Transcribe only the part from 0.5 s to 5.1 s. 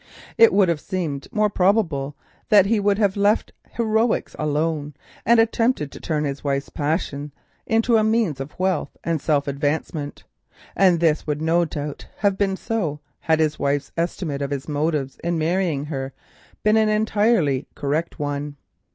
would have seemed more probable that he would have left heroics alone